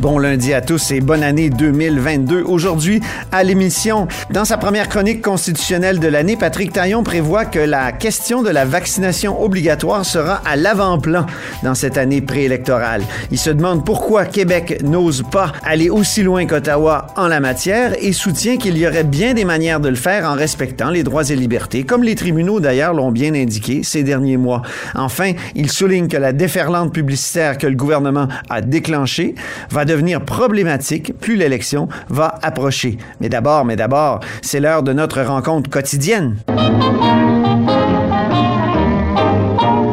[0.00, 2.44] Bon lundi à tous et bonne année 2022.
[2.44, 3.00] Aujourd'hui,
[3.32, 8.44] à l'émission, dans sa première chronique constitutionnelle de l'année, Patrick Taillon prévoit que la question
[8.44, 11.26] de la vaccination obligatoire sera à l'avant-plan
[11.64, 13.02] dans cette année préélectorale.
[13.32, 18.12] Il se demande pourquoi Québec n'ose pas aller aussi loin qu'Ottawa en la matière et
[18.12, 21.34] soutient qu'il y aurait bien des manières de le faire en respectant les droits et
[21.34, 24.62] libertés, comme les tribunaux d'ailleurs l'ont bien indiqué ces derniers mois.
[24.94, 29.34] Enfin, il souligne que la déferlante publicitaire que le gouvernement a déclenchée
[29.70, 32.98] va devenir problématique plus l'élection va approcher.
[33.20, 36.36] Mais d'abord, mais d'abord, c'est l'heure de notre rencontre quotidienne.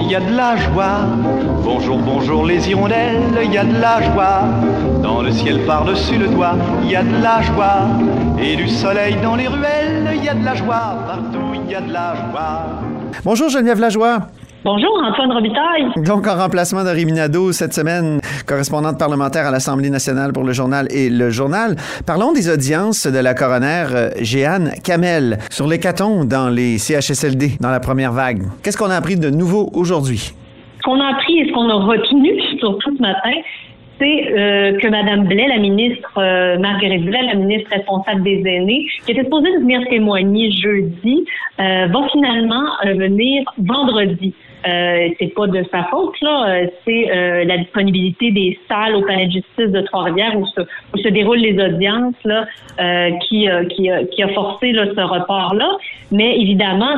[0.02, 1.00] Il y a de la joie.
[1.64, 3.40] Bonjour, bonjour les hirondelles.
[3.44, 4.44] Il y a de la joie.
[5.02, 6.56] Dans le ciel par-dessus le toit.
[6.84, 7.88] Il y a de la joie.
[8.40, 10.12] Et du soleil dans les ruelles.
[10.16, 11.04] Il y a de la joie.
[11.08, 12.82] Partout, il y a de la joie.
[13.24, 14.28] Bonjour Geneviève Lajoie.
[14.66, 15.86] Bonjour, Antoine Robitaille.
[16.08, 20.88] Donc, en remplacement de Riminado cette semaine, correspondante parlementaire à l'Assemblée nationale pour le journal
[20.90, 21.76] et le journal,
[22.08, 27.70] parlons des audiences de la coroner euh, Jeanne Kamel sur l'hécatombe dans les CHSLD dans
[27.70, 28.42] la première vague.
[28.64, 30.34] Qu'est-ce qu'on a appris de nouveau aujourd'hui?
[30.78, 33.38] Ce qu'on a appris et ce qu'on a retenu, surtout ce matin,
[34.00, 38.86] c'est euh, que Mme Blais, la ministre euh, Marguerite Blais, la ministre responsable des aînés,
[39.06, 41.26] qui était supposée venir témoigner jeudi,
[41.60, 44.34] euh, va finalement venir vendredi.
[44.68, 49.34] Euh, c'est pas de sa faute là, c'est la disponibilité des salles au palais de
[49.34, 52.46] justice de Trois-Rivières où se, déroulent les audiences là,
[53.28, 55.70] qui, a forcé là, ce report-là.
[56.12, 56.96] Mais évidemment,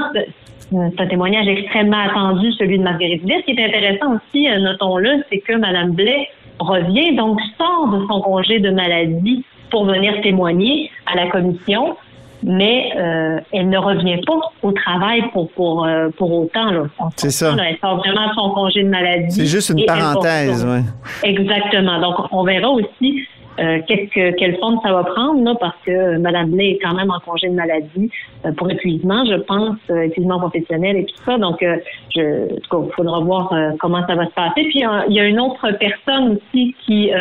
[0.72, 3.42] c'est un témoignage extrêmement attendu, celui de Marguerite Blais.
[3.42, 8.22] Ce qui est intéressant aussi, notons-le, c'est que Mme Blais revient, donc sort de son
[8.22, 11.98] congé de maladie pour venir témoigner à la commission,
[12.44, 16.84] mais euh, elle ne revient pas au travail pour pour euh, pour autant là.
[17.16, 17.56] C'est ça.
[17.58, 19.32] elle sort vraiment de son congé de maladie.
[19.32, 20.82] C'est juste une parenthèse, oui.
[21.24, 22.00] Exactement.
[22.00, 23.28] Donc on verra aussi
[23.60, 27.10] euh, que, quelle forme ça va prendre, là, parce que Mme Blais est quand même
[27.10, 28.12] en congé de maladie
[28.46, 31.38] euh, pour épuisement, je pense, euh, épuisement professionnel et tout ça.
[31.38, 31.78] Donc, euh,
[32.16, 34.64] je, il faudra voir comment ça va se passer.
[34.64, 37.12] Puis, il y a une autre personne aussi qui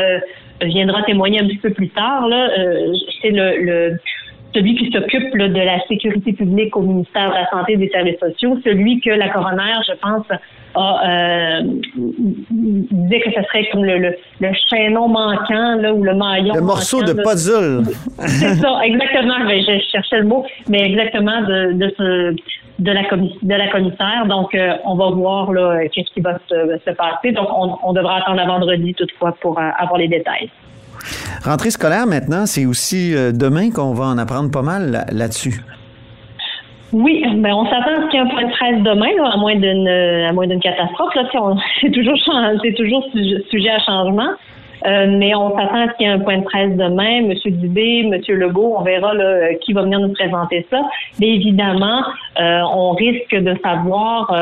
[0.62, 2.28] viendra témoigner un petit peu plus tard.
[2.28, 2.48] Là,
[3.20, 3.98] c'est le, le
[4.56, 8.18] celui qui s'occupe de la sécurité publique au ministère de la Santé et des Services
[8.18, 10.26] sociaux, celui que la coroner, je pense,
[10.74, 11.62] a euh,
[12.50, 16.54] disait que ce serait comme le, le, chaînon manquant là, ou le maillon.
[16.54, 17.82] Le morceau de puzzle.
[18.18, 19.38] C'est ça, exactement.
[19.46, 22.36] Mais je cherchais le mot, mais exactement de, de ce
[22.78, 24.26] de la, de la commissaire.
[24.26, 25.50] Donc, euh, on va voir
[25.92, 27.32] qu'est-ce qui va se, se, passer.
[27.32, 30.50] Donc, on, on devra attendre à vendredi toutefois pour euh, avoir les détails.
[31.44, 35.60] Rentrée scolaire maintenant, c'est aussi euh, demain qu'on va en apprendre pas mal là-dessus.
[36.92, 39.36] Oui, ben on s'attend à ce qu'il y ait un point de presse demain, à
[39.36, 41.14] moins d'une à moins d'une catastrophe.
[41.14, 41.24] Là,
[41.80, 42.16] c'est toujours
[42.62, 43.04] c'est toujours
[43.50, 44.30] sujet à changement.
[44.84, 47.22] Euh, mais on s'attend à ce qu'il y ait un point de presse demain.
[47.22, 50.82] Monsieur Dubé, Monsieur Legault, on verra là, euh, qui va venir nous présenter ça.
[51.20, 52.02] Mais évidemment,
[52.40, 54.32] euh, on risque de savoir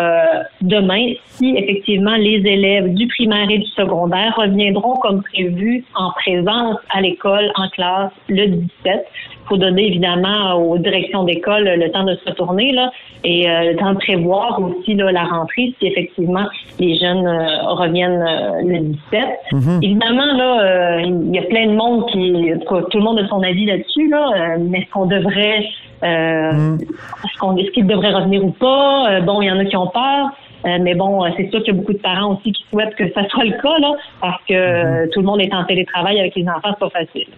[0.60, 6.76] demain si effectivement les élèves du primaire et du secondaire reviendront comme prévu en présence
[6.90, 9.06] à l'école en classe le 17
[9.48, 12.90] faut donner évidemment aux directions d'école le temps de se retourner là,
[13.24, 16.44] et euh, le temps de prévoir aussi là, la rentrée si effectivement
[16.78, 19.24] les jeunes euh, reviennent euh, le 17.
[19.52, 19.80] Mhm.
[19.82, 22.52] Évidemment, là, il y a plein de monde qui.
[22.66, 25.64] Tout le monde a son avis là-dessus, là, mais est-ce qu'on devrait
[26.02, 29.20] est-ce qu'on est-ce qu'il devrait revenir ou pas?
[29.22, 30.30] bon, il y en a qui ont peur.
[30.64, 33.26] mais bon, c'est sûr qu'il y a beaucoup de parents aussi qui souhaitent que ça
[33.30, 35.10] soit le cas, là, parce que mhm.
[35.12, 37.28] tout le monde est en télétravail avec les enfants, c'est pas facile.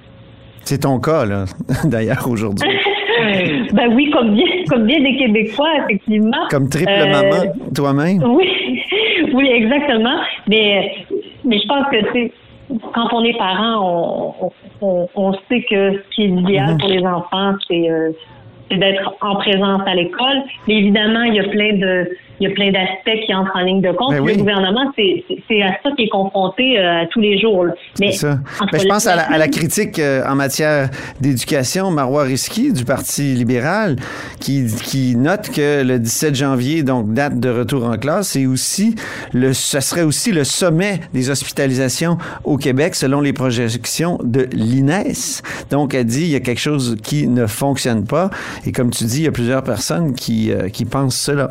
[0.67, 1.45] C'est ton cas, là,
[1.85, 2.69] d'ailleurs, aujourd'hui.
[3.73, 6.49] ben oui, comme bien, comme bien des Québécois, effectivement.
[6.51, 8.23] Comme triple euh, maman, toi-même.
[8.25, 8.83] Oui,
[9.33, 10.19] oui, exactement.
[10.49, 11.07] Mais,
[11.45, 12.33] mais je pense que c'est
[12.95, 16.79] quand on est parent, on, on, on sait que ce qui est idéal mhm.
[16.79, 18.11] pour les enfants, c'est euh,
[18.71, 20.43] d'être en présence à l'école.
[20.67, 22.11] Mais évidemment, il y a plein de
[22.41, 24.11] il y a plein d'aspects qui entrent en ligne de compte.
[24.11, 27.67] Ben Le gouvernement, c'est à ça qui est confronté euh, tous les jours.
[28.01, 28.39] Mais, ça.
[28.73, 30.91] Mais je pense à la, à la, critique euh, en matière
[31.21, 33.97] d'éducation, Marois Risky du Parti libéral,
[34.41, 38.95] qui, qui note que le 17 janvier, donc date de retour en classe, c'est aussi
[39.33, 45.43] le, ce serait aussi le sommet des hospitalisations au Québec selon les projections de l'INES.
[45.71, 48.31] Donc, elle dit il y a quelque chose qui ne fonctionne pas.
[48.67, 51.51] Et comme tu dis, il y a plusieurs personnes qui, euh, qui pensent cela.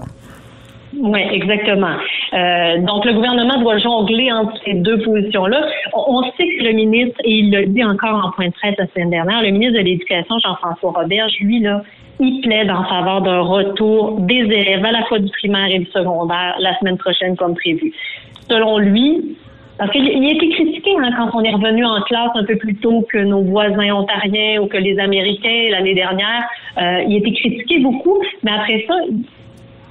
[0.98, 1.96] Oui, exactement.
[2.34, 5.62] Euh, donc, le gouvernement doit jongler entre ces deux positions-là.
[5.94, 8.88] On, sait que le ministre, et il l'a dit encore en point de presse la
[8.88, 11.82] semaine dernière, le ministre de l'Éducation, Jean-François Roberge, lui, là,
[12.20, 15.86] il plaide en faveur d'un retour des élèves à la fois du primaire et du
[15.88, 17.94] secondaire la semaine prochaine comme prévu.
[18.48, 19.38] Selon lui,
[19.78, 22.76] parce qu'il a été critiqué hein, quand on est revenu en classe un peu plus
[22.76, 26.48] tôt que nos voisins ontariens ou que les Américains l'année dernière.
[26.78, 28.96] Euh, il a été critiqué beaucoup, mais après ça,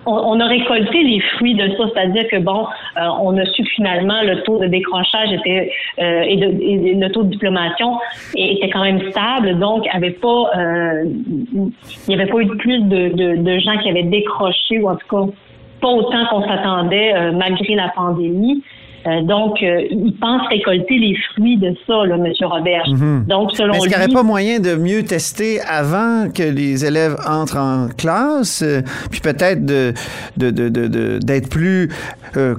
[0.06, 2.66] on, a récolté les fruits de ça, c'est-à-dire que bon,
[2.96, 7.22] euh, on a su finalement le taux de décrochage était euh, et, de, le taux
[7.22, 7.98] de diplomation
[8.36, 11.70] était quand même stable, donc euh, il
[12.08, 15.08] n'y avait pas eu plus de, de, de, gens qui avaient décroché ou en tout
[15.08, 15.32] cas
[15.80, 18.62] pas autant qu'on s'attendait malgré la pandémie.
[19.06, 22.32] Euh, donc, euh, il pense récolter les fruits de ça, là, M.
[22.42, 22.84] Robert.
[22.88, 23.24] Mhm.
[23.28, 27.16] Donc, selon Est-ce qu'il n'y aurait pas moyen de mieux tester avant que les élèves
[27.28, 28.80] entrent en classe, euh,
[29.10, 29.92] puis peut-être de,
[31.18, 31.90] d'être plus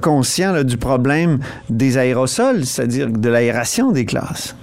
[0.02, 1.40] conscient du problème
[1.70, 4.56] des aérosols, c'est-à-dire de l'aération des classes?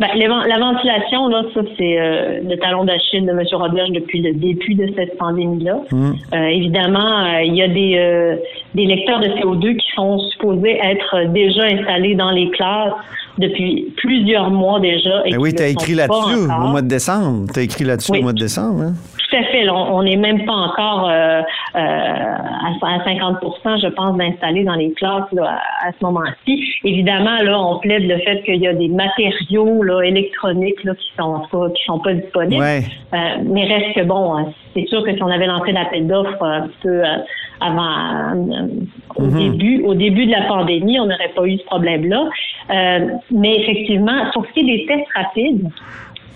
[0.00, 3.42] Ben, la ventilation, là, ça, c'est euh, le talon d'Achille de M.
[3.52, 5.78] Roberge depuis le début de cette pandémie-là.
[5.90, 6.12] Mmh.
[6.34, 8.38] Euh, évidemment, euh, il y a des,
[8.74, 12.92] des lecteurs de CO2 qui sont supposés être déjà installés dans les classes
[13.38, 15.22] depuis plusieurs mois déjà.
[15.26, 17.46] Et ben oui, tu as écrit là-dessus au mois de décembre.
[17.52, 18.82] Tu as écrit là-dessus au mois de décembre.
[18.82, 18.92] Hein?
[19.30, 19.68] Tout à fait.
[19.68, 21.40] On n'est même pas encore euh,
[21.74, 26.64] euh, à 50% je pense, d'installer dans les classes à, ce moment-ci.
[26.84, 31.08] Évidemment, là, on plaide le fait qu'il y a des matériaux là, électroniques là, qui
[31.18, 32.62] sont pas, qui sont pas disponibles.
[32.62, 36.42] Euh, mais reste que bon, hein, c'est sûr que si on avait lancé l'appel d'offres
[36.42, 37.02] un peu
[37.60, 38.34] avant
[39.16, 39.50] au mm-hmm.
[39.50, 42.28] début, au début de la pandémie, on n'aurait pas eu ce problème-là.
[43.30, 45.70] mais effectivement, pour ce qui est des tests rapides,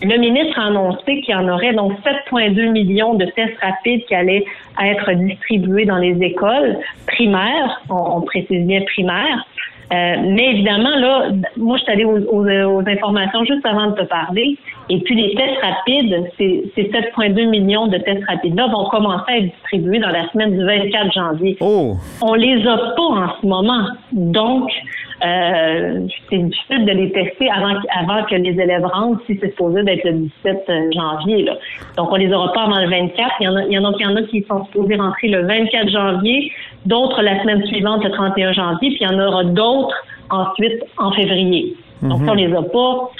[0.02, 4.14] le ministre a annoncé qu'il y en aurait donc 7,2 millions de tests rapides qui
[4.14, 4.44] allaient
[4.80, 9.44] être distribués dans les écoles primaires, on, précise bien primaires.
[9.90, 14.58] Euh, mais évidemment, là, moi, je suis allée aux, informations juste avant de te parler.
[14.90, 19.38] Et puis, les tests rapides, ces, ces 7,2 millions de tests rapides-là vont commencer à
[19.38, 21.56] être distribués dans la semaine du 24 janvier.
[21.60, 21.94] Oh.
[22.20, 23.86] On les a pas en ce moment.
[24.12, 24.70] Donc,
[25.20, 30.04] c'est difficile de les tester avant, avant que les élèves rentrent, si c'est supposé d'être
[30.04, 30.12] le
[30.44, 31.42] 17 euh, janvier.
[31.42, 31.54] Là.
[31.96, 33.30] Donc, on les aura pas avant le 24.
[33.40, 34.96] Il y en a, il y en a, il y en a qui sont supposés
[34.96, 36.52] rentrer le 24 janvier,
[36.86, 39.96] d'autres la semaine suivante, le 31 janvier, puis il y en aura d'autres
[40.30, 41.74] ensuite en février.
[42.02, 43.10] Donc, ça, on les a pas.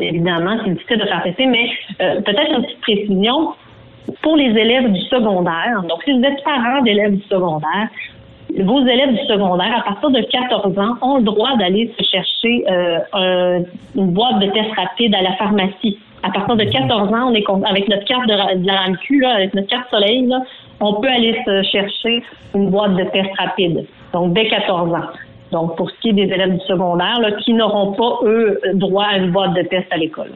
[0.00, 1.68] Évidemment, c'est difficile de faire tester, mais
[2.00, 3.54] euh, peut-être une petite précision
[4.22, 5.82] pour les élèves du secondaire.
[5.88, 7.88] Donc, si vous êtes parent d'élèves du secondaire,
[8.62, 12.64] vos élèves du secondaire, à partir de 14 ans, ont le droit d'aller se chercher
[12.70, 13.60] euh,
[13.96, 15.98] une boîte de tests rapides à la pharmacie.
[16.22, 19.68] À partir de 14 ans, on est avec notre carte de, la RAMQ, avec notre
[19.68, 20.28] carte soleil,
[20.80, 22.22] on peut aller se chercher
[22.54, 23.86] une boîte de tests rapides.
[24.12, 25.08] Donc, dès 14 ans.
[25.52, 29.18] Donc, pour ce qui est des élèves du secondaire, qui n'auront pas, eux, droit à
[29.18, 30.30] une boîte de tests à l'école.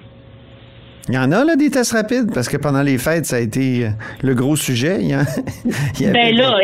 [1.08, 3.38] Il y en a, là, des tests rapides, parce que pendant les fêtes, ça a
[3.40, 3.88] été euh,
[4.22, 4.99] le gros sujet.
[5.00, 6.60] Il ben là,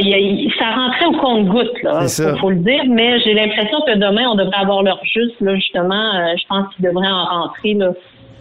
[0.59, 2.05] ça rentrait au compte-goutte, là.
[2.05, 5.55] Il faut, le dire, mais j'ai l'impression que demain, on devrait avoir leur juste, là,
[5.55, 6.15] justement.
[6.15, 7.93] Euh, je pense qu'ils devraient en rentrer, là,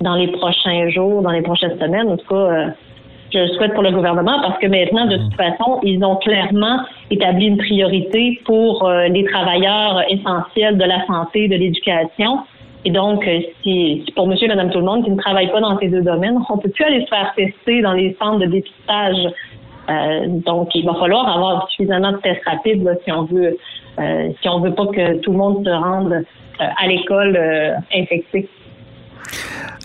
[0.01, 2.09] dans les prochains jours, dans les prochaines semaines.
[2.09, 2.67] En tout cas, euh,
[3.33, 6.81] je le souhaite pour le gouvernement parce que maintenant, de toute façon, ils ont clairement
[7.11, 12.41] établi une priorité pour les travailleurs essentiels de la santé, de l'éducation.
[12.85, 15.61] Et donc, euh, si, pour monsieur et madame tout le monde qui ne travaillent pas
[15.61, 18.47] dans ces deux domaines, on peut plus aller se faire tester dans les centres de
[18.47, 19.33] dépistage?
[19.89, 23.57] Euh, donc, il va falloir avoir suffisamment de tests rapides si on veut
[23.99, 26.23] euh, si on veut pas que tout le monde se rende
[26.59, 27.37] à l'école
[27.93, 28.47] infecté.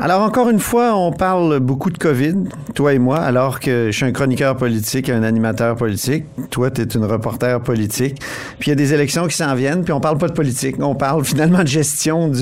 [0.01, 2.35] Alors, encore une fois, on parle beaucoup de COVID,
[2.77, 6.23] toi et moi, alors que je suis un chroniqueur politique, un animateur politique.
[6.53, 8.15] Toi, tu es une reporter politique.
[8.61, 10.77] Puis il y a des élections qui s'en viennent, puis on parle pas de politique.
[10.81, 12.37] On parle finalement de gestion de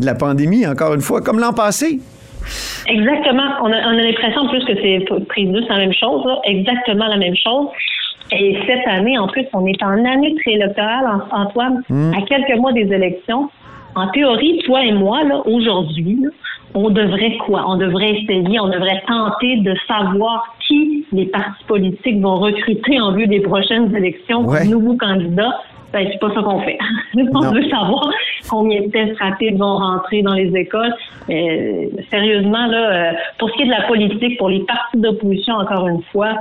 [0.00, 2.00] la pandémie, encore une fois, comme l'an passé.
[2.86, 3.50] Exactement.
[3.62, 7.36] On a, l'impression en plus que c'est prise c'est la même chose, exactement la même
[7.36, 7.66] chose.
[8.32, 12.12] Et cette année, en plus, on est en année préélectorale, Antoine, hmm.
[12.14, 13.50] à quelques mois des élections.
[13.98, 16.18] En théorie, toi et moi, là, aujourd'hui,
[16.72, 17.64] on devrait quoi?
[17.66, 23.10] On devrait essayer, on devrait tenter de savoir qui les partis politiques vont recruter en
[23.12, 25.52] vue des prochaines élections de nouveaux candidats.
[25.92, 26.78] Ben, c'est pas ça qu'on fait.
[27.16, 28.08] on veut savoir
[28.48, 30.94] combien de tests rapides vont rentrer dans les écoles.
[31.28, 35.54] Mais, sérieusement, là, euh, pour ce qui est de la politique, pour les partis d'opposition,
[35.54, 36.34] encore une fois,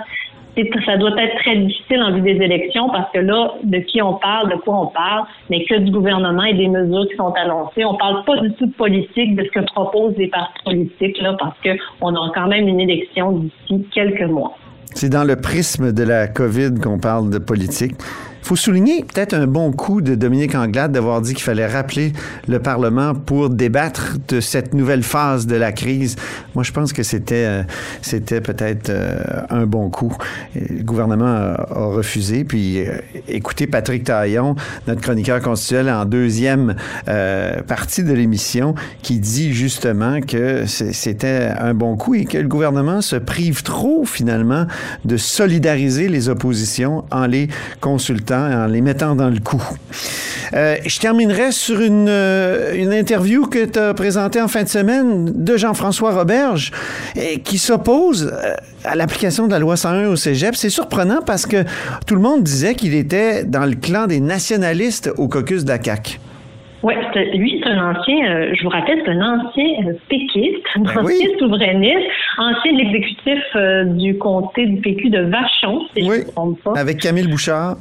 [0.85, 4.15] ça doit être très difficile en vue des élections parce que là, de qui on
[4.15, 7.85] parle, de quoi on parle, mais que du gouvernement et des mesures qui sont annoncées.
[7.85, 11.35] On parle pas du tout de politique, de ce que proposent les partis politiques, là,
[11.39, 14.57] parce qu'on a quand même une élection d'ici quelques mois.
[14.93, 17.93] C'est dans le prisme de la COVID qu'on parle de politique
[18.47, 22.13] faut souligner peut-être un bon coup de Dominique Anglade d'avoir dit qu'il fallait rappeler
[22.47, 26.15] le Parlement pour débattre de cette nouvelle phase de la crise.
[26.55, 27.63] Moi, je pense que c'était euh,
[28.01, 29.17] c'était peut-être euh,
[29.49, 30.15] un bon coup.
[30.55, 32.45] Le gouvernement a, refusé.
[32.45, 34.55] Puis, euh, écoutez Patrick Taillon,
[34.87, 36.75] notre chroniqueur constitutionnel en deuxième
[37.09, 42.47] euh, partie de l'émission, qui dit justement que c'était un bon coup et que le
[42.47, 44.67] gouvernement se prive trop finalement
[45.03, 47.49] de solidariser les oppositions en les
[47.81, 49.63] consultant et en les mettant dans le coup.
[50.53, 54.69] Euh, je terminerai sur une, euh, une interview que tu as présentée en fin de
[54.69, 56.71] semaine de Jean-François Roberge
[57.15, 58.53] et qui s'oppose euh,
[58.85, 60.55] à l'application de la loi 101 au cégep.
[60.55, 61.63] C'est surprenant parce que
[62.05, 65.77] tout le monde disait qu'il était dans le clan des nationalistes au caucus de.
[66.83, 66.93] Oui,
[67.33, 70.99] lui, c'est un ancien, euh, je vous rappelle, c'est un ancien euh, péquiste, un Ben
[70.99, 71.35] ancien oui.
[71.39, 72.07] souverainiste,
[72.37, 76.61] ancien de l'exécutif euh, du comté du PQ de Vachon, si je ne me trompe
[76.63, 76.73] pas.
[76.79, 77.77] avec Camille Bouchard.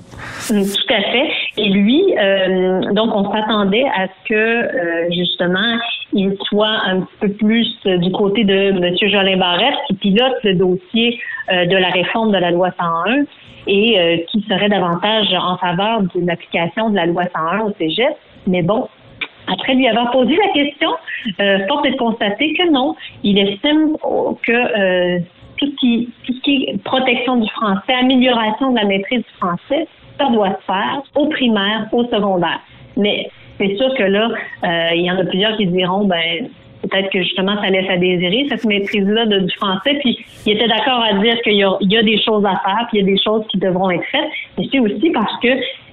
[0.50, 1.28] Mm, Tout à fait.
[1.58, 5.76] Et lui, euh, donc, on s'attendait à ce que, euh, justement,
[6.14, 8.94] il soit un petit peu plus du côté de M.
[9.10, 11.20] Jolin Barrette, qui pilote le dossier
[11.52, 13.24] euh, de la réforme de la loi 101
[13.66, 18.14] et euh, qui serait davantage en faveur d'une application de la loi 101 au cégep.
[18.46, 18.88] Mais bon,
[19.46, 20.90] après lui avoir posé la question,
[21.40, 22.96] euh, force est de constater que non.
[23.22, 23.96] Il estime
[24.42, 25.20] que euh,
[25.58, 29.86] tout, ce qui, est protection du français, amélioration de la maîtrise du français,
[30.18, 32.60] ça doit se faire au primaire, au secondaire.
[32.96, 34.30] Mais c'est sûr que là,
[34.64, 36.48] euh, il y en a plusieurs qui diront, ben
[36.82, 39.98] peut-être que justement ça laisse à désirer cette maîtrise-là du français.
[40.00, 42.98] Puis il était d'accord à dire qu'il y, y a des choses à faire, puis
[42.98, 44.30] il y a des choses qui devront être faites.
[44.58, 45.48] Mais c'est aussi parce que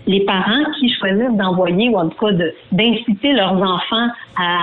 [0.07, 2.31] les parents qui choisissent d'envoyer ou en tout cas
[2.71, 4.07] d'inciter leurs enfants
[4.37, 4.59] à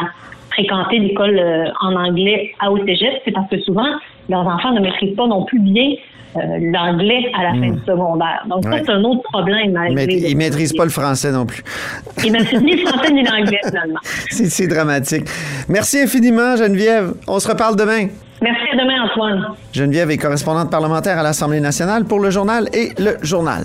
[0.53, 3.87] fréquenter l'école euh, en anglais à au cégep, c'est parce que souvent
[4.29, 5.93] leurs enfants ne maîtrisent pas non plus bien
[6.37, 6.41] euh,
[6.73, 8.45] l'anglais à la fin du secondaire.
[8.49, 8.79] Donc Ouais.
[8.79, 9.73] ça c'est un autre problème.
[9.73, 11.63] Mais malgré il le- maîtrise pas le français non plus.
[12.25, 13.99] Il maîtrise ni le français ni l'anglais finalement.
[14.31, 15.25] C'est c'est dramatique.
[15.69, 17.15] Merci infiniment, Geneviève.
[17.27, 18.09] On se reparle demain.
[18.43, 19.47] Merci à demain Antoine.
[19.73, 23.65] Geneviève est correspondante parlementaire à l'Assemblée nationale pour le journal et le journal.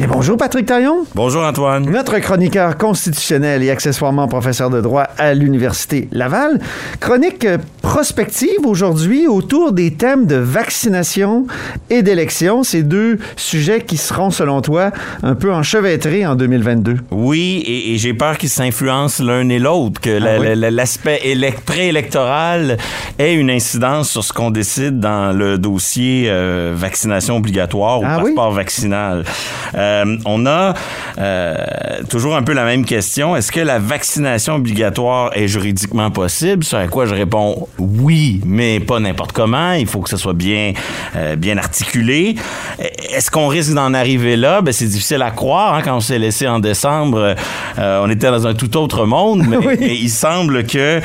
[0.00, 1.88] Et bonjour Patrick Taillon, Bonjour Antoine.
[1.88, 6.58] notre chroniqueur constitutionnel et accessoirement professeur de droit à l'Université Laval.
[6.98, 7.46] Chronique
[7.82, 11.46] prospective aujourd'hui autour des thèmes de vaccination
[11.90, 16.96] et d'élection, ces deux sujets qui seront selon toi un peu enchevêtrés en 2022.
[17.10, 20.46] Oui, et, et j'ai peur qu'ils s'influencent l'un et l'autre, que Ah oui?
[20.56, 22.78] la- l'aspect élec- préélectoral
[23.18, 28.16] ait une incidence sur ce qu'on décide dans le dossier euh, vaccination obligatoire ou Ah
[28.18, 28.30] oui?
[28.30, 29.24] passeport vaccinal.
[29.74, 29.81] Euh,
[30.24, 30.74] on a
[31.18, 31.56] euh,
[32.08, 33.36] toujours un peu la même question.
[33.36, 36.64] Est-ce que la vaccination obligatoire est juridiquement possible?
[36.64, 39.72] Sur à quoi je réponds oui, mais pas n'importe comment.
[39.72, 40.72] Il faut que ce soit bien,
[41.16, 42.34] euh, bien articulé.
[43.14, 44.60] Est-ce qu'on risque d'en arriver là?
[44.62, 45.74] Ben, c'est difficile à croire.
[45.74, 45.82] hein.
[45.84, 47.34] Quand on s'est laissé en décembre,
[47.78, 49.76] euh, on était dans un tout autre monde, mais, Oui.
[49.80, 51.00] mais il semble que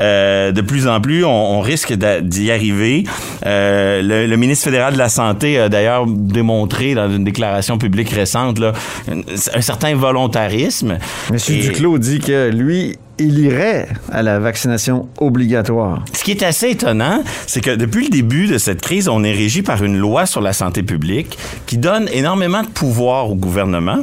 [0.00, 3.04] euh, de plus en plus, on, on risque d'y arriver.
[3.46, 8.10] Euh, le, le ministre fédéral de la Santé a d'ailleurs démontré dans une déclaration publique
[8.22, 8.72] récente là,
[9.08, 10.98] un, certain volontarisme.
[11.32, 16.04] Monsieur Et- Duclos dit que lui, il irait à la vaccination obligatoire.
[16.12, 19.32] Ce qui est assez étonnant, c'est que depuis le début de cette crise, on est
[19.32, 21.36] régi par une loi sur la santé publique
[21.66, 23.98] qui donne énormément de pouvoir au gouvernement.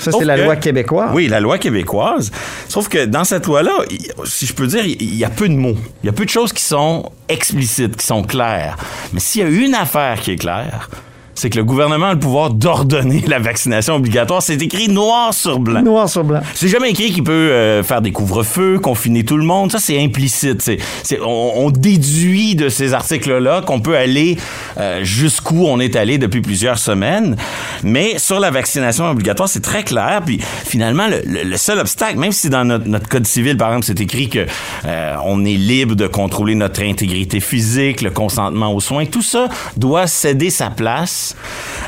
[0.00, 1.10] Ça, c'est la que- loi québécoise.
[1.12, 2.30] Oui, la loi québécoise.
[2.68, 5.54] Sauf que dans cette loi-là, il- si je peux dire, il y a peu de
[5.54, 5.76] mots.
[6.02, 8.76] Il y a peu de choses qui sont explicites, qui sont claires.
[9.12, 10.88] Mais s'il y a une affaire qui est claire,
[11.34, 14.42] c'est que le gouvernement a le pouvoir d'ordonner la vaccination obligatoire.
[14.42, 15.82] C'est écrit noir sur blanc.
[15.82, 16.40] Noir sur blanc.
[16.54, 19.72] C'est jamais écrit qu'il peut euh, faire des couvre-feux, confiner tout le monde.
[19.72, 20.60] Ça, c'est implicite.
[20.62, 24.36] C'est, on, on déduit de ces articles-là qu'on peut aller
[24.78, 27.36] euh, jusqu'où on est allé depuis plusieurs semaines.
[27.82, 30.22] Mais sur la vaccination obligatoire, c'est très clair.
[30.26, 33.68] Puis finalement, le, le- le seul obstacle, même si dans notre, notre code civil, par
[33.68, 34.46] exemple, c'est écrit que
[34.84, 39.48] euh, on est libre de contrôler notre intégrité physique, le consentement aux soins, tout ça
[39.76, 41.19] doit céder sa place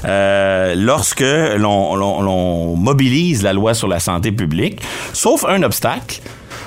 [0.05, 4.81] euh, lorsque l'on, mobilise la loi sur la santé publique,
[5.13, 6.21] sauf un obstacle.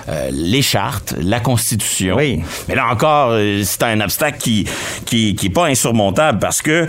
[0.09, 2.15] Euh, les chartes, la Constitution.
[2.17, 2.41] Oui.
[2.67, 4.65] Mais là encore, euh, c'est un obstacle qui,
[5.05, 6.87] qui, qui est pas insurmontable parce que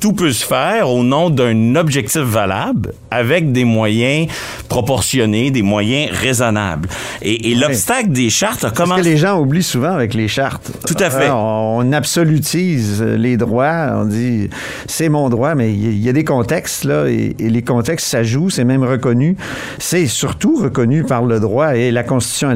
[0.00, 4.28] tout peut se faire au nom d'un objectif valable avec des moyens
[4.68, 6.88] proportionnés, des moyens raisonnables.
[7.20, 9.00] Et, et l'obstacle des chartes a commencé...
[9.00, 10.70] que les gens oublient souvent avec les chartes.
[10.86, 11.28] Tout à fait.
[11.28, 13.92] Euh, On absolutise les droits.
[13.96, 14.50] On dit
[14.86, 18.22] c'est mon droit, mais il y a- des contextes, là, et, et les contextes, ça
[18.22, 19.36] joue, c'est même reconnu.
[19.78, 22.50] C'est surtout reconnu par le droit et la Constitution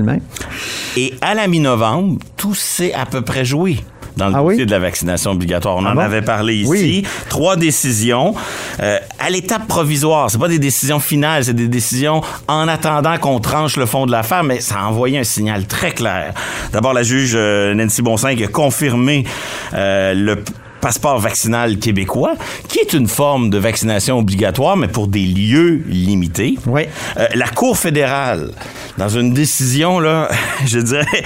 [0.96, 3.78] Et à la mi-novembre, tout s'est à peu près joué
[4.16, 4.66] dans le Ah dossier oui?
[4.66, 5.76] de la vaccination obligatoire.
[5.76, 6.00] On Ah en bon?
[6.02, 6.68] avait parlé ici.
[6.68, 7.06] Oui.
[7.30, 8.34] Trois décisions
[8.82, 10.30] euh, à l'étape provisoire.
[10.30, 14.12] C'est pas des décisions finales, c'est des décisions en attendant qu'on tranche le fond de
[14.12, 16.34] l'affaire, mais ça a envoyé un signal très clair.
[16.72, 19.24] D'abord, la juge euh, Nancy Bonsin qui a confirmé
[19.72, 20.44] euh, le
[20.82, 22.34] passeport vaccinal québécois,
[22.68, 26.58] qui est une forme de vaccination obligatoire, mais pour des lieux limités.
[26.66, 26.82] Oui.
[27.16, 28.50] Euh, la Cour fédérale,
[28.98, 30.28] dans une décision, là,
[30.66, 31.22] je dirais,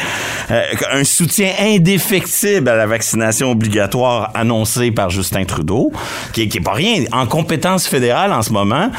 [0.50, 5.90] euh, un soutien indéfectible à la vaccination obligatoire annoncée par Justin Trudeau,
[6.34, 7.04] qui, qui est pas rien.
[7.12, 8.90] En compétence fédérale en ce moment,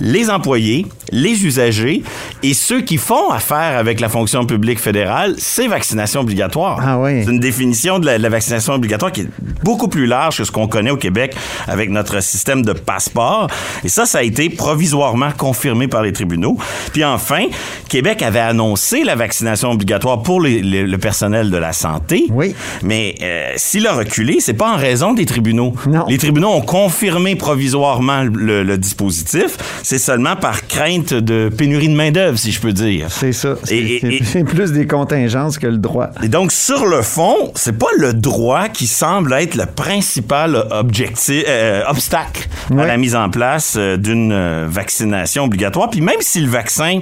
[0.00, 2.02] les employés, les usagers
[2.42, 6.78] et ceux qui font affaire avec la fonction publique fédérale, c'est vaccination obligatoire.
[6.82, 7.24] Ah oui.
[7.24, 9.28] C'est une définition de la, de la vaccination obligatoire qui est
[9.64, 11.34] beaucoup plus large que ce qu'on connaît au Québec
[11.68, 13.48] avec notre système de passeport.
[13.84, 16.56] Et ça, ça a été provisoirement confirmé par les tribunaux.
[16.92, 17.44] Puis enfin,
[17.88, 22.26] Québec avait annoncé la vaccination obligatoire pour les- les- le personnel de la santé.
[22.30, 22.54] Oui.
[22.82, 25.74] Mais euh, s'il a reculé, c'est pas en raison des tribunaux.
[25.86, 26.04] Non.
[26.08, 29.56] Les tribunaux ont confirmé provisoirement le, le dispositif.
[29.82, 33.06] C'est seulement par crainte de pénurie de main-d'œuvre, si je peux dire.
[33.10, 33.54] C'est ça.
[33.64, 36.08] C'est plus des contingences que le droit.
[36.22, 41.44] et donc, sur le fond, c'est pas le droit qui semble être le principal objectif,
[41.48, 45.90] euh, obstacle à la mise en place euh, d'une euh, vaccination obligatoire.
[45.90, 47.00] Puis même si le vaccin,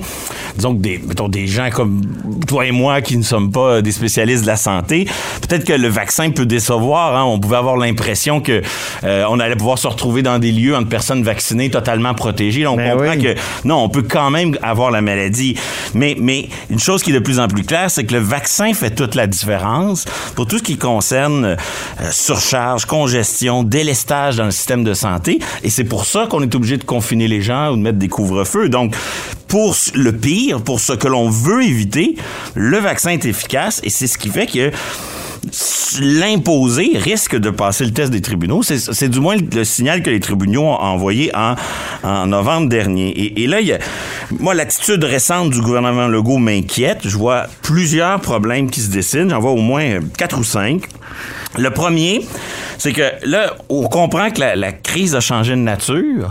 [0.56, 2.02] disons que des, mettons, des gens comme
[2.46, 5.06] toi et moi qui ne sommes pas des spécialistes de la santé,
[5.42, 7.16] peut-être que le vaccin peut décevoir.
[7.16, 7.24] hein.
[7.24, 8.62] On pouvait avoir l'impression que
[9.04, 12.62] euh, on allait pouvoir se retrouver dans des lieux entre personnes vaccinées totalement protégées.
[12.62, 13.22] Là, on Ben comprend oui.
[13.22, 15.56] que non, on peut quand même avoir la maladie.
[15.94, 18.72] Mais, mais une chose qui est de plus en plus claire, c'est que le vaccin
[18.74, 21.56] fait toute la différence pour tout ce qui concerne euh,
[22.10, 25.40] surcharge, congestion, délestage dans le système de santé.
[25.62, 28.08] Et c'est pour ça qu'on est obligé de confiner les gens ou de mettre des
[28.08, 28.68] couvre-feux.
[28.68, 28.94] Donc,
[29.48, 32.16] pour le pire, pour ce que l'on veut éviter,
[32.54, 34.70] le vaccin est efficace et c'est ce qui fait que
[36.00, 38.62] l'imposer risque de passer le test des tribunaux.
[38.62, 41.54] C'est- du moins le, le signal que les tribunaux ont envoyé en,
[42.04, 43.08] en novembre dernier.
[43.10, 43.78] Et, et là, y a,
[44.38, 47.00] moi, l'attitude récente du gouvernement Legault m'inquiète.
[47.04, 49.30] Je vois plusieurs problèmes qui se dessinent.
[49.30, 50.82] J'en vois au moins euh, quatre ou cinq.
[51.58, 52.24] Le premier,
[52.78, 56.28] c'est que là, on comprend que la, la crise a changé de nature.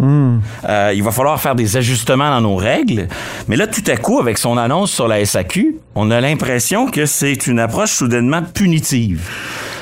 [0.67, 3.10] Euh, il va falloir faire des ajustements dans nos règles.
[3.50, 7.06] Mais là, tout à coup, avec son annonce sur la SAQ, on a l'impression que
[7.06, 9.30] c'est une approche soudainement punitive.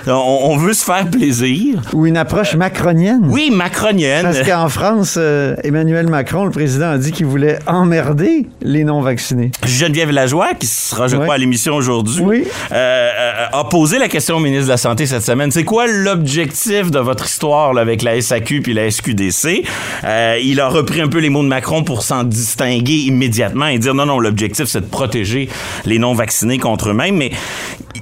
[0.08, 1.82] On, on veut se faire plaisir.
[1.94, 3.22] Ou une approche macronienne.
[3.30, 4.24] Oui, macronienne.
[4.24, 9.52] Parce qu'en France, euh, Emmanuel Macron, le président, a dit qu'il voulait emmerder les non-vaccinés.
[9.66, 11.24] Geneviève Lajoie, qui sera, je Ouais.
[11.24, 12.44] crois, à l'émission aujourd'hui, Oui.
[12.72, 15.52] euh, euh, a posé la question au ministre de la Santé cette semaine.
[15.52, 19.64] C'est quoi l'objectif de votre histoire là, avec la SAQ puis la SQDC?
[20.04, 23.78] Euh, il a repris un peu les mots de Macron pour s'en distinguer immédiatement et
[23.80, 25.50] dire non, non, l'objectif, c'est de protéger
[25.86, 27.16] les non-vaccinés contre eux-mêmes.
[27.18, 27.32] Mais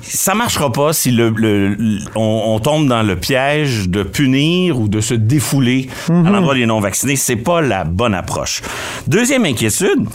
[0.08, 4.80] ça marchera pas si le, le- le- on, on tombe dans le piège de punir
[4.80, 7.15] ou de se défouler à l'endroit des non-vaccinés.
[7.15, 8.62] C'est pas la bonne approche.
[9.08, 10.06] Deuxième inquiétude,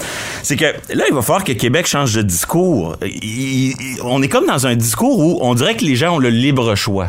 [0.42, 2.96] c'est que là, il va falloir que Québec change de discours.
[3.04, 6.18] Il- il- on est comme dans un discours où on dirait que les gens ont
[6.18, 7.08] le libre choix.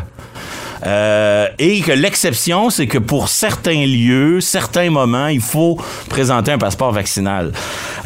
[0.84, 6.58] Euh, et que l'exception, c'est que pour certains lieux, certains moments, il faut présenter un
[6.58, 7.52] passeport vaccinal.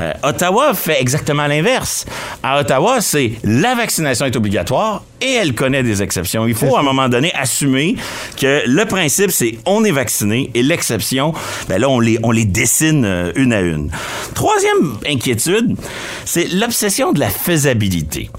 [0.00, 2.04] Euh, Ottawa fait exactement l'inverse.
[2.42, 6.46] À Ottawa, c'est la vaccination est obligatoire et elle connaît des exceptions.
[6.46, 7.96] Il faut à un moment donné assumer
[8.38, 11.32] que le principe, c'est on est vacciné et l'exception,
[11.68, 13.90] ben là, on les, on les dessine euh, une à une.
[14.34, 15.76] Troisième inquiétude,
[16.24, 18.30] c'est l'obsession de la faisabilité.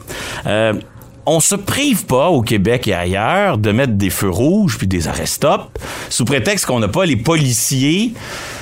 [0.46, 0.74] Euh,
[1.28, 5.10] on se prive pas au Québec et ailleurs de mettre des feux rouges puis des
[5.10, 5.78] arrêts-stop
[6.10, 8.14] sous prétexte qu'on n'a pas les policiers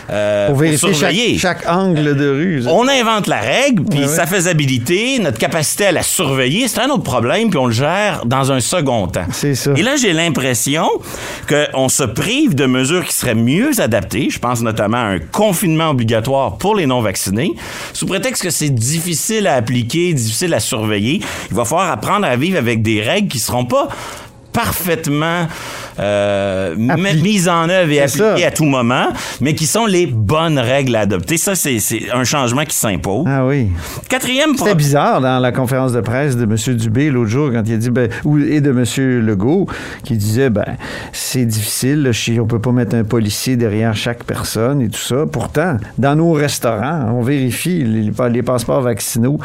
[0.10, 2.64] euh, Pour chaque, angle de rue.
[2.68, 4.08] On invente la règle, puis ouais.
[4.08, 8.26] sa faisabilité, notre capacité à la surveiller, c'est un autre problème, puis on le gère
[8.26, 9.26] dans un second temps.
[9.32, 9.72] C'est ça.
[9.76, 10.88] Et là, j'ai l'impression
[11.48, 14.30] qu'on se prive de mesures qui seraient mieux adaptées.
[14.30, 17.54] Je pense notamment à un confinement obligatoire pour les non-vaccinés,
[17.94, 21.22] sous prétexte que c'est difficile à appliquer, difficile à surveiller.
[21.50, 23.88] Il va falloir apprendre à vivre avec des règles qui seront pas
[24.56, 25.48] parfaitement
[26.00, 28.48] euh, mises en œuvre et appliquées ça.
[28.48, 29.08] à tout moment,
[29.42, 31.38] mais qui sont les bonnes règles à adopter.
[31.38, 31.78] Ça, c'est
[32.14, 33.26] un changement qui s'impose.
[33.28, 33.70] Ah oui.
[34.10, 36.76] Quatrième C'était bizarre dans la conférence de presse de M.
[36.78, 39.26] Dubé l'autre jour quand il a dit ben, ou, et de M.
[39.26, 39.68] Legault
[40.04, 40.66] qui disait ben
[41.12, 45.26] c'est difficile, je- on peut pas mettre un policier derrière chaque personne et tout ça.
[45.32, 49.40] Pourtant, dans nos restaurants, on vérifie les, les passeports vaccinaux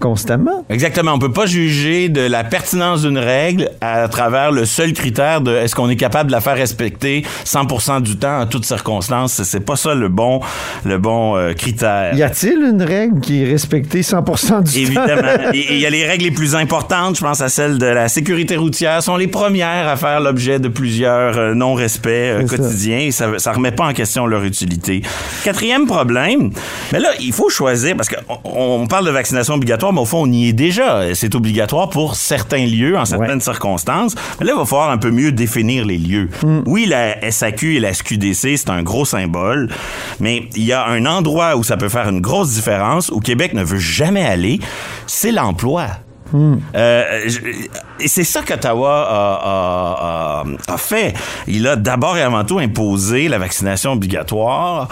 [0.00, 0.64] constamment.
[0.70, 1.12] Exactement.
[1.14, 5.52] On peut pas juger de la pertinence d'une règle à travers le seul critère de
[5.54, 9.42] est-ce qu'on est capable de la faire respecter 100% du temps en toutes circonstances.
[9.42, 10.40] C'est- pas ça le bon,
[10.84, 12.14] le bon euh, critère.
[12.14, 14.78] Y a-t-il une règle qui est respectée 100% du temps?
[14.78, 15.28] Évidemment.
[15.54, 18.56] Il y a les règles les plus importantes, je pense à celles de la sécurité
[18.56, 22.56] routière, sont les premières à faire l'objet de plusieurs euh, non-respects euh, C'est ça.
[22.62, 25.02] quotidiens et ça, ça remet pas en question leur utilité.
[25.42, 26.50] Quatrième problème,
[26.92, 30.22] mais là, il faut choisir parce qu'on on parle de vaccination obligatoire, mais au fond,
[30.26, 31.02] on y est déjà.
[31.14, 33.40] C'est obligatoire pour certains lieux, en certaines Ouais.
[33.40, 34.14] circonstances.
[34.38, 36.28] Mais là, il va falloir un peu mieux définir les lieux.
[36.42, 36.60] Mm.
[36.66, 39.70] Oui, la SAQ et la SQDC, c'est un gros symbole,
[40.20, 43.54] mais il y a un endroit où ça peut faire une grosse différence, où Québec
[43.54, 44.60] ne veut jamais aller,
[45.06, 45.86] c'est l'emploi.
[46.34, 47.38] Euh, je-
[48.00, 51.14] et c'est ça qu'Ottawa a, a- a- a fait.
[51.46, 54.88] Il a d'abord et avant tout imposé la vaccination obligatoire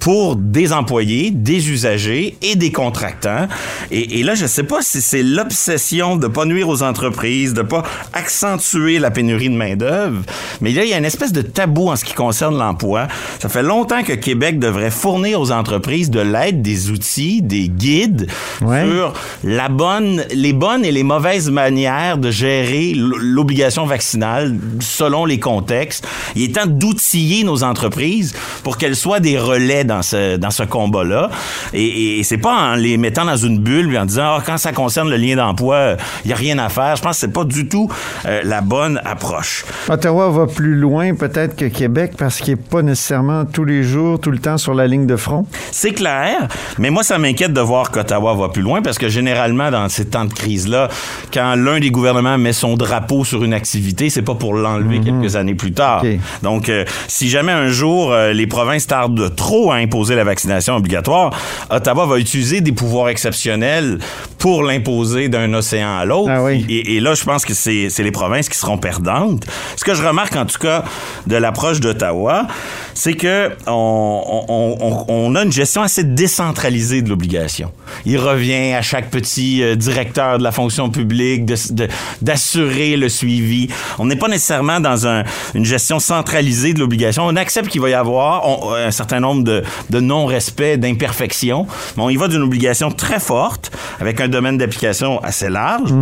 [0.00, 3.46] pour des employés, des usagers et des contractants.
[3.90, 7.62] Et, et là, je sais pas si c'est l'obsession de pas nuire aux entreprises, de
[7.62, 7.82] pas
[8.12, 10.22] accentuer la pénurie de main-d'œuvre,
[10.60, 13.08] mais là, il y a une espèce de tabou en ce qui concerne l'emploi.
[13.40, 18.28] Ça fait longtemps que Québec devrait fournir aux entreprises de l'aide, des outils, des guides
[18.62, 18.84] Ouais.
[18.84, 19.12] sur
[19.44, 26.06] la bonne, les bonnes et les mauvaises manières de gérer l'obligation vaccinale selon les contextes.
[26.36, 30.62] Il est temps d'outiller nos entreprises pour qu'elles soient des relais dans ce, dans ce
[30.62, 31.30] combat-là.
[31.72, 34.56] Et, et c'est pas en les mettant dans une bulle et en disant, ah, quand
[34.56, 36.96] ça concerne le lien d'emploi, il y a rien à faire.
[36.96, 37.90] Je pense que c'est pas du tout
[38.26, 39.64] euh, la bonne approche.
[39.88, 44.20] Ottawa va plus loin peut-être que Québec parce qu'il n'est pas nécessairement tous les jours,
[44.20, 45.46] tout le temps sur la ligne de front.
[45.72, 46.48] C'est clair,
[46.78, 50.06] mais moi, ça m'inquiète de voir qu'Ottawa va plus loin parce que généralement, dans ces
[50.06, 50.88] temps de crise-là,
[51.32, 55.36] quand l'un des gouvernements met son drapeau sur une activité, c'est pas pour l'enlever quelques
[55.36, 56.04] années plus tard.
[56.42, 60.76] Donc, euh, si jamais un jour euh, les provinces tardent trop à imposer la vaccination
[60.76, 61.30] obligatoire,
[61.70, 63.98] Ottawa va utiliser des pouvoirs exceptionnels
[64.38, 66.30] pour l'imposer d'un océan à l'autre.
[66.32, 66.64] Ah oui.
[66.68, 69.44] Et, et là, je pense que c'est les provinces qui seront perdantes.
[69.76, 70.84] Ce que je remarque, en tout cas,
[71.26, 72.46] de l'approche d'Ottawa,
[72.94, 77.72] c'est que on, on- on- on a une gestion assez décentralisée de l'obligation.
[78.06, 81.88] Il revient à chaque petit euh, directeur de la fonction publique de- de-
[82.22, 83.68] d'assurer le suivi.
[83.98, 87.24] On n'est pas nécessairement dans un- une gestion centralisée de l'obligation.
[87.26, 92.02] On accepte qu'il va y avoir on- un certain nombre de, de non-respect, d'imperfections, mais
[92.02, 95.92] on y va d'une obligation très forte, avec un domaine d'application assez large,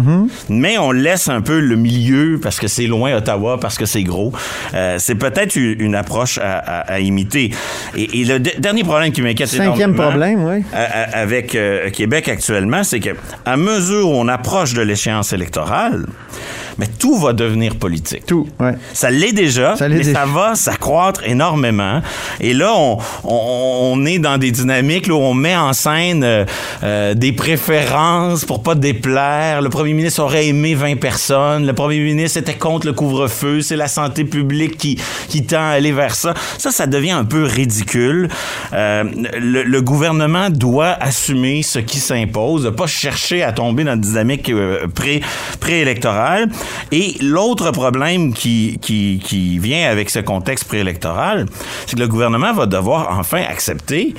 [0.48, 4.02] mais on laisse un peu le milieu parce que c'est loin Ottawa, parce que c'est
[4.02, 4.32] gros.
[4.74, 7.50] Euh, c'est peut-être une, approche à, à- à imiter.
[7.96, 10.62] Et, et le de- dernier problème qui m'inquiète Cinquième problème, oui.
[10.72, 13.10] à- à- avec euh, Québec actuellement, c'est que
[13.44, 16.06] à mesure où on approche de l'échéance électorale,
[16.78, 18.24] mais tout va devenir politique.
[18.26, 18.74] Tout, ouais.
[18.92, 20.20] Ça l'est déjà, Ça l'est mais déjà.
[20.20, 22.00] ça va s'accroître énormément.
[22.40, 26.22] Et là, on, on, on est dans des dynamiques là, où on met en scène
[26.24, 26.44] euh,
[26.82, 29.62] euh, des préférences pour pas déplaire.
[29.62, 31.66] Le premier ministre aurait aimé 20 personnes.
[31.66, 33.60] Le premier ministre était contre le couvre-feu.
[33.60, 36.34] C'est la santé publique qui, qui tend à aller vers ça.
[36.58, 38.28] Ça, ça devient un peu ridicule.
[38.72, 39.04] Euh,
[39.38, 44.48] le, le gouvernement doit assumer ce qui s'impose, pas chercher à tomber dans une dynamique
[44.50, 45.20] euh, pré,
[45.60, 46.48] préélectorale.
[46.92, 51.46] Et l'autre problème qui, qui, qui vient avec ce contexte préélectoral,
[51.86, 54.14] c'est que le gouvernement va devoir enfin accepter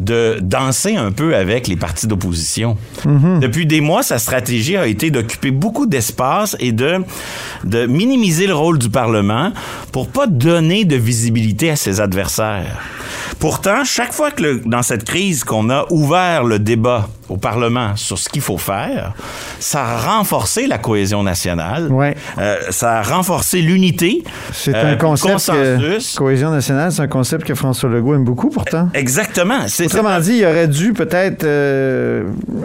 [0.00, 2.76] de danser un peu avec les partis d'opposition.
[3.04, 7.04] Depuis des mois, sa stratégie a été d'occuper beaucoup d'espace et de,
[7.62, 9.52] de minimiser le rôle du Parlement
[9.92, 12.80] pour pas donner de visibilité à ses adversaires.
[13.38, 17.96] Pourtant, chaque fois que le- dans cette crise qu'on a ouvert le débat au Parlement
[17.96, 19.14] sur ce qu'il faut faire,
[19.58, 21.88] ça a renforcé la cohésion nationale.
[21.90, 22.14] Ouais.
[22.38, 24.22] Euh, ça a renforcé l'unité.
[24.52, 26.14] C'est euh, un concept que, consensus.
[26.14, 28.88] cohésion nationale, c'est un concept que François Legault aime beaucoup pourtant.
[28.94, 29.60] Exactement.
[29.68, 32.24] C'est Autrement dit, il aurait dû peut-être euh,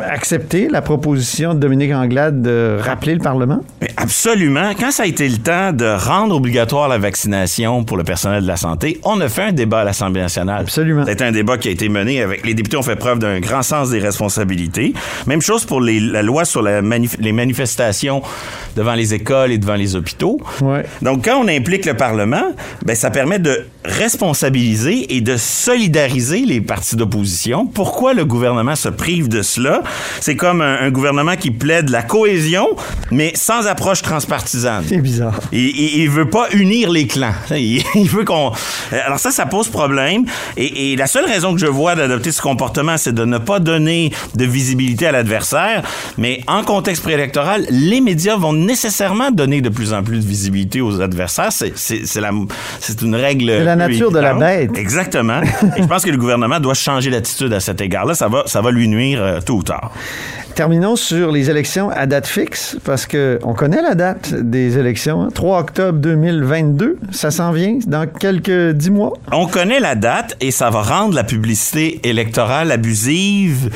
[0.10, 3.62] accepter la proposition de Dominique Anglade de rappeler le Parlement.
[3.82, 4.72] Mais Absolument.
[4.80, 8.48] Quand ça a été le temps de rendre obligatoire la vaccination pour le personnel de
[8.48, 10.62] la santé, on a fait un débat à l'Assemblée nationale.
[10.62, 11.04] Absolument.
[11.06, 13.62] C'est un débat qui a été mené avec les députés ont fait preuve d'un grand
[13.62, 14.49] sens des responsabilités.
[15.28, 18.22] Même chose pour les- la loi sur la manif- les manifestations
[18.76, 20.40] devant les écoles et devant les hôpitaux.
[20.62, 20.86] Ouais.
[21.02, 22.54] Donc, quand on implique le Parlement,
[22.86, 23.66] ben, ça permet de
[24.20, 27.66] responsabiliser et de solidariser les partis d'opposition.
[27.66, 29.82] Pourquoi le gouvernement se prive de cela?
[30.20, 32.68] C'est comme un, un gouvernement qui plaide la cohésion,
[33.12, 34.84] mais sans approche transpartisane.
[34.88, 35.40] C'est bizarre.
[35.52, 37.34] Il, il, il veut pas unir les clans.
[37.52, 38.52] Il, il veut qu'on.
[39.06, 40.26] Alors ça, ça pose problème.
[40.58, 43.60] Et, et la seule raison que je vois d'adopter ce comportement, c'est de ne pas
[43.60, 45.84] donner de visibilité à l'adversaire.
[46.18, 50.82] Mais en contexte préélectoral, les médias vont nécessairement donner de plus en plus de visibilité
[50.82, 51.52] aux adversaires.
[51.52, 52.32] C'est, c'est, c'est la,
[52.80, 53.48] c'est une règle.
[53.50, 54.78] C'est la nature de la bête.
[54.78, 55.42] Exactement.
[55.78, 58.16] et je pense que le gouvernement doit changer d'attitude à cet égard-là.
[58.16, 59.92] Ça va, ça va lui nuire euh, tôt ou tard.
[60.56, 65.22] Terminons sur les élections à date fixe, parce que on connaît la date des élections.
[65.22, 65.30] hein.
[65.34, 69.14] 3 octobre 2022, ça s'en vient dans quelques dix mois?
[69.32, 73.70] On connaît la date et ça va rendre la publicité électorale abusive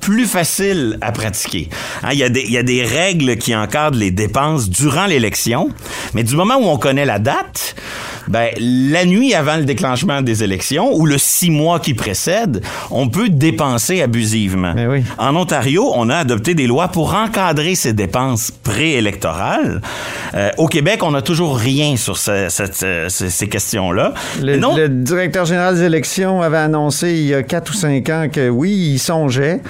[0.00, 1.68] plus facile à pratiquer.
[2.02, 5.06] Hein, Il y, a des- il y a des règles qui encadrent les dépenses durant
[5.06, 5.68] l'élection,
[6.14, 7.74] mais du moment où on connaît la date,
[8.30, 13.08] ben, la nuit avant le déclenchement des élections ou le six mois qui précède, on
[13.08, 14.72] peut dépenser abusivement.
[14.74, 15.02] Ben oui.
[15.18, 19.80] En Ontario, on a adopté des lois pour encadrer ces dépenses préélectorales.
[20.34, 22.74] Euh, au Québec, on n'a toujours rien sur ce- cette-
[23.08, 24.14] ces, ces questions-là.
[24.42, 28.08] Le, Non, le directeur général des élections avait annoncé il y a quatre ou cinq
[28.10, 29.60] ans que oui, il songeait,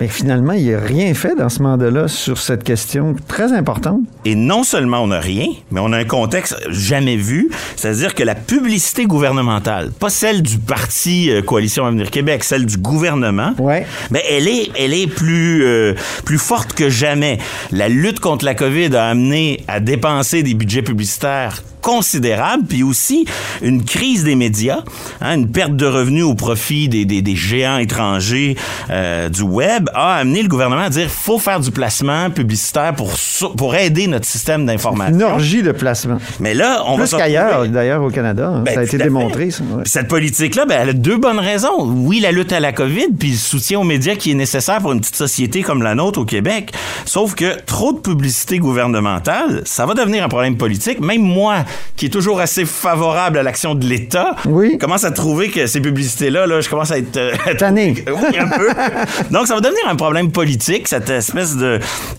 [0.00, 4.00] mais finalement, il n'a rien fait dans ce mandat-là sur cette question très importante.
[4.24, 8.22] Et non seulement on n'a rien, mais on a un contexte jamais vu, c'est-à-dire que
[8.22, 13.86] la publicité gouvernementale, pas celle du parti euh, Coalition Avenir Québec, celle du gouvernement, Ouais.
[14.10, 17.38] mais elle est, elle est plus, euh, plus forte que jamais.
[17.70, 23.26] La lutte contre la COVID a amené à dépenser des budgets publicitaires considérables, puis aussi
[23.60, 24.80] une crise des médias,
[25.20, 28.56] hein, une perte de revenus au profit des, des, des géants étrangers
[28.90, 33.12] euh, du web, a amené le gouvernement à dire faut faire du placement publicitaire pour,
[33.56, 35.14] pour aider notre système d'information.
[35.14, 36.18] Une orgie de placement.
[36.40, 38.48] Mais là, on va Plus qu'ailleurs, d'ailleurs, au Canada.
[38.48, 38.62] hein.
[38.64, 39.62] ben, ça a été démontré, ça.
[39.64, 39.82] ouais.
[39.84, 41.80] Cette politique-là, ben, elle a deux bonnes raisons.
[41.80, 44.92] Oui, la lutte à la COVID, puis le soutien aux médias qui est nécessaire pour
[44.92, 46.72] une petite société comme la nôtre au Québec.
[47.04, 51.00] Sauf que trop de publicité gouvernementale, ça va devenir un problème politique.
[51.00, 51.64] Même moi,
[51.96, 54.78] qui est toujours assez favorable à l'action de l'État, Oui.
[54.78, 57.16] commence à trouver que ces publicités-là, là, je commence à être...
[57.16, 57.94] euh, Tanné.
[58.06, 58.68] oui, un peu.
[59.30, 61.78] Donc, ça va devenir un problème politique, cette espèce de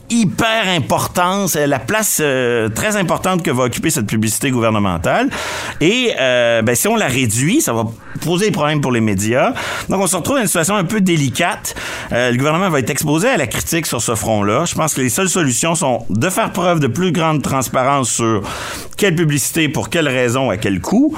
[0.10, 5.30] hyper importance, euh, la place euh, très importante que va occuper cette publicité gouvernementale.
[5.82, 7.86] Et euh, ben, si on la réduit, ça va
[8.22, 9.54] poser des problèmes pour les médias.
[9.90, 11.76] Donc, on se retrouve dans une situation un peu délicate.
[12.12, 14.66] Euh, le gouvernement va être exposé à la critique sur ce front-là.
[14.66, 18.42] Je pense que les seules solutions sont de faire preuve de plus grande transparence sur
[18.98, 19.43] quelle publicité,
[19.74, 21.16] pour quelle raison, à quel coût.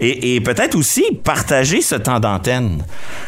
[0.00, 2.82] Et peut-être aussi partager ce temps d'antenne.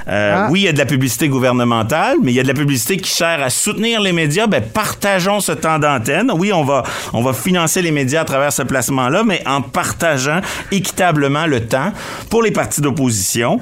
[0.09, 0.49] Euh, Ah.
[0.51, 2.97] Oui, il y a de la publicité gouvernementale, mais il y a de la publicité
[2.97, 4.47] qui sert à soutenir les médias.
[4.47, 6.31] Ben, partageons ce temps d'antenne.
[6.35, 6.83] Oui, on va,
[7.13, 11.93] on va financer les médias à travers ce placement-là, mais en partageant équitablement le temps
[12.31, 13.59] pour les partis d'opposition.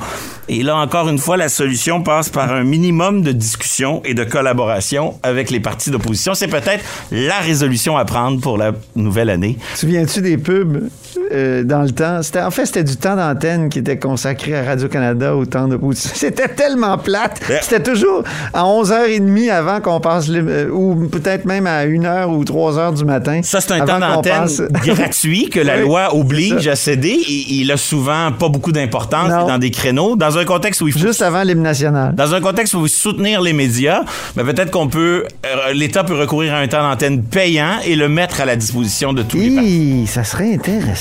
[0.49, 4.23] Et là, encore une fois, la solution passe par un minimum de discussion et de
[4.25, 6.35] collaboration avec les partis d'opposition.
[6.35, 9.59] C'est peut-être la résolution à prendre pour la nouvelle année.
[9.75, 10.91] Souviens-tu des pubs Himmel.
[11.33, 12.21] Euh, dans le temps?
[12.45, 15.79] En fait, c'était du temps d'antenne qui était consacré à Radio-Canada au temps de...
[15.95, 17.41] C'était tellement plate.
[17.63, 20.29] C'était toujours à 11h30 avant qu'on passe...
[20.29, 23.41] les- euh, ou peut-être même à 1h ou 3h du matin.
[23.43, 27.17] Ça, c'est un temps d'antenne passe- gratuit que la Oui, loi oblige à céder.
[27.29, 30.17] Et il a souvent pas beaucoup d'importance dans des créneaux.
[30.17, 32.15] Dans un contexte où il faut Juste avant l'hymne national.
[32.15, 34.03] dans un contexte où il faut soutenir les médias,
[34.37, 38.09] ben peut-être qu'on peut, euh, l'État peut recourir à un temps d'antenne payant et le
[38.09, 40.03] mettre à la disposition de tous les partis.
[40.03, 40.53] Hi, ça serait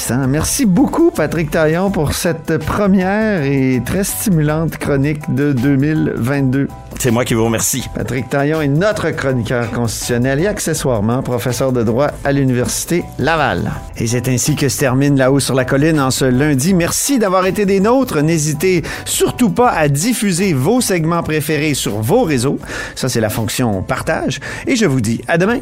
[0.05, 0.27] intéressant.
[0.27, 6.67] Merci beaucoup, Patrick Taillon, pour cette première et très stimulante chronique de 2022.
[6.99, 7.83] C'est moi qui vous remercie.
[7.93, 13.71] Patrick Taillon est notre chroniqueur constitutionnel et accessoirement professeur de droit à l'Université Laval.
[13.97, 16.73] Et c'est ainsi que se termine La Haut sur la Colline en ce lundi.
[16.73, 18.21] Merci d'avoir été des nôtres.
[18.21, 22.59] N'hésitez surtout pas à diffuser vos segments préférés sur vos réseaux.
[22.95, 24.39] Ça, c'est la fonction partage.
[24.67, 25.59] Et je vous dis à demain.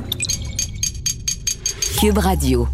[1.99, 2.67] Cube Radio.